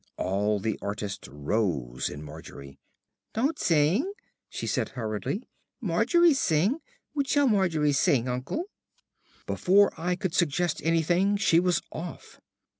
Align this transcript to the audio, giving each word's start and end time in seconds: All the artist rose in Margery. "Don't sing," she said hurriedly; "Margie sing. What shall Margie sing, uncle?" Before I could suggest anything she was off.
All 0.17 0.59
the 0.59 0.79
artist 0.81 1.27
rose 1.29 2.09
in 2.09 2.23
Margery. 2.23 2.79
"Don't 3.35 3.59
sing," 3.59 4.11
she 4.49 4.65
said 4.65 4.89
hurriedly; 4.89 5.47
"Margie 5.79 6.33
sing. 6.33 6.79
What 7.13 7.27
shall 7.27 7.45
Margie 7.47 7.91
sing, 7.93 8.27
uncle?" 8.27 8.63
Before 9.45 9.93
I 10.01 10.15
could 10.15 10.33
suggest 10.33 10.81
anything 10.83 11.37
she 11.37 11.59
was 11.59 11.83
off. 11.91 12.41